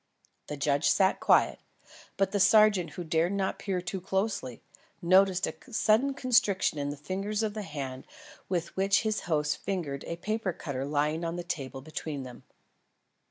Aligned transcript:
The 0.47 0.57
judge 0.57 0.89
sat 0.89 1.19
quiet, 1.19 1.59
but 2.17 2.31
the 2.31 2.39
sergeant 2.39 2.93
who 2.93 3.03
dared 3.03 3.33
not 3.33 3.59
peer 3.59 3.81
too 3.81 4.01
closely, 4.01 4.63
noticed 4.99 5.45
a 5.45 5.53
sudden 5.71 6.15
constriction 6.15 6.79
in 6.79 6.89
the 6.89 6.97
fingers 6.97 7.43
of 7.43 7.53
the 7.53 7.61
hand 7.61 8.07
with 8.49 8.75
which 8.75 9.01
his 9.03 9.19
host 9.29 9.57
fingered 9.59 10.03
a 10.05 10.15
paper 10.15 10.53
cutter 10.53 10.85
lying 10.85 11.23
on 11.23 11.35
the 11.35 11.43
table 11.43 11.81
between 11.83 12.23
them. 12.23 12.41